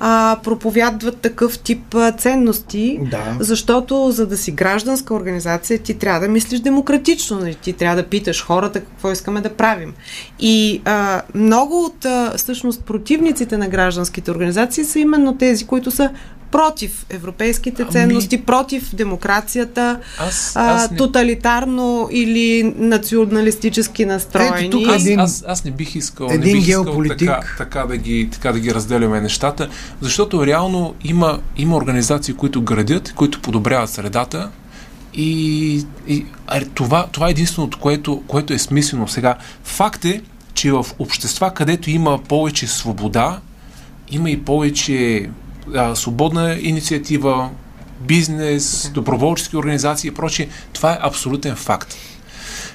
[0.00, 3.36] а, проповядват такъв тип а, ценности, да.
[3.40, 7.54] защото за да си гражданска организация ти трябва да мислиш демократично, нали?
[7.54, 9.94] ти трябва да питаш хората какво искаме да правим.
[10.40, 16.10] И а, много от а, всъщност противниците на гражданските организации са именно тези, които са
[16.56, 17.92] против европейските ами...
[17.92, 20.96] ценности, против демокрацията, аз, аз не...
[20.96, 24.66] тоталитарно или националистически настроени.
[24.66, 27.20] Ето, тук аз, аз, аз не бих искал, един не бих геополитик.
[27.20, 29.68] искал така, така, да ги, така да ги разделяме нещата,
[30.00, 34.50] защото реално има, има организации, които градят, които подобряват средата,
[35.14, 39.08] и, и а, това, това е единственото, което, което е смислено.
[39.08, 40.22] Сега, факт е,
[40.54, 43.40] че в общества, където има повече свобода,
[44.10, 45.30] има и повече
[45.74, 47.50] а, свободна инициатива,
[48.00, 50.48] бизнес, доброволчески организации и прочие.
[50.72, 51.96] Това е абсолютен факт.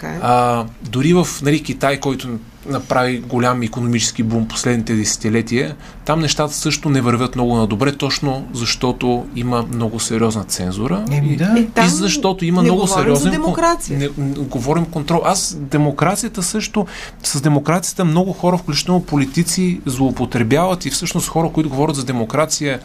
[0.01, 0.19] Така е.
[0.21, 2.27] А, дори в нали, Китай, който
[2.69, 9.25] направи голям економически бум последните десетилетия, там нещата също не вървят много надобре, точно защото
[9.35, 11.05] има много сериозна цензура.
[11.11, 11.53] Еми, и, да.
[11.57, 13.31] И там и защото има не много говорим сериозен...
[13.31, 13.99] демокрация.
[13.99, 15.21] Не, не, говорим контрол.
[15.25, 16.85] Аз демокрацията също,
[17.23, 22.79] с демокрацията много хора, включително политици, злоупотребяват и всъщност хора, които говорят за демокрация,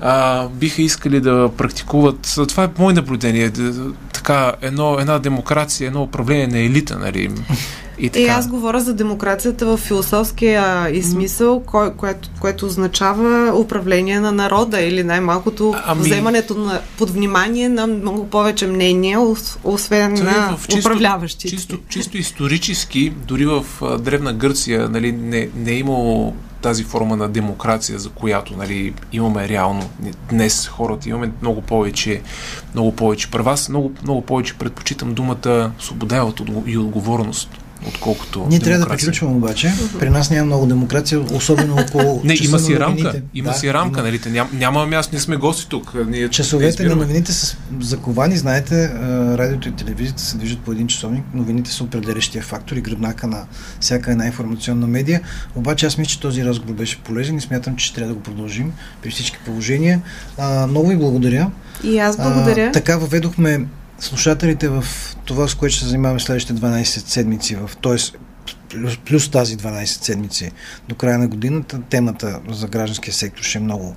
[0.00, 2.38] а, биха искали да практикуват.
[2.48, 3.50] Това е мое наблюдение.
[3.50, 7.30] Да, така, едно, една демокрация, едно управление на елита, нали?
[8.00, 8.24] И така.
[8.24, 14.32] И аз говоря за демокрацията в философския и смисъл, кой, което, което означава управление на
[14.32, 20.20] народа или най-малкото Ами- вземането на, под внимание на много повече мнения, ос- освен е
[20.22, 21.48] на в чисто, управляващите.
[21.48, 23.64] Чисто, чисто исторически, дори в
[23.98, 29.48] Древна Гърция нали, не, не е имало тази форма на демокрация, за която нали, имаме
[29.48, 29.90] реално
[30.30, 32.22] днес хората, имаме много повече,
[32.74, 33.52] много повече права.
[33.52, 37.50] Аз много, много повече предпочитам думата свобода и отго- и отговорност,
[37.86, 39.72] отколкото Ние трябва да приключваме обаче.
[39.98, 43.02] При нас няма много демокрация, особено около Не, часа има на си рамка.
[43.02, 43.22] новините.
[43.34, 44.20] Има Да, си рамка, нали?
[44.30, 45.94] Ням, няма място, ние сме гости тук.
[46.08, 48.36] Ние Часовете на новините са заковани.
[48.36, 48.92] Знаете,
[49.38, 51.24] радиото и телевизията се движат по един часовник.
[51.34, 53.44] Новините са определящия фактор и гръбнака на
[53.80, 55.20] всяка една информационна медия.
[55.54, 58.72] Обаче аз мисля, че този разговор беше полезен и смятам, че трябва да го продължим
[59.02, 60.00] при всички положения.
[60.38, 61.50] А, много ви благодаря.
[61.84, 62.66] И аз благодаря.
[62.68, 63.64] А, така въведохме
[63.98, 64.84] слушателите в
[65.24, 67.96] това, с което ще се занимаваме следващите 12 седмици, в, т.е.
[68.70, 70.52] Плюс, плюс тази 12 седмици
[70.88, 71.80] до края на годината.
[71.90, 73.96] Темата за гражданския сектор ще е много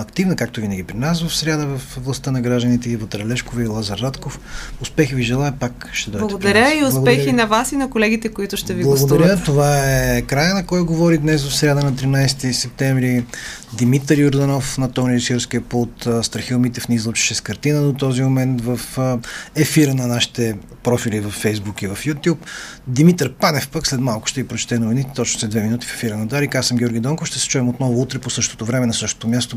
[0.00, 3.98] активна, както винаги при нас в среда в властта на гражданите и Лешкова и Лазар
[3.98, 4.40] Радков.
[4.80, 8.28] Успехи ви желая, пак ще дойдете Благодаря и успехи Благодаря на вас и на колегите,
[8.28, 9.18] които ще ви Благодаря.
[9.18, 9.44] гостуват.
[9.44, 13.24] Това е края на кой говори днес в среда на 13 септември.
[13.72, 16.08] Димитър Юрданов на Тони Ресирския пулт.
[16.22, 18.80] Страхил Митев ни излъчеше с картина до този момент в
[19.56, 22.38] ефира на нашите профили в Facebook и в YouTube.
[22.86, 26.16] Димитър Панев пък след малко ще ви прочете новините точно след две минути в ефира
[26.16, 26.54] на Дарик.
[26.54, 27.28] Аз съм Георги Донков.
[27.28, 29.56] Ще се чуем отново утре по същото време на същото място.